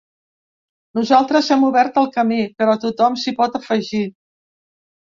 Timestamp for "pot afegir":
3.43-4.07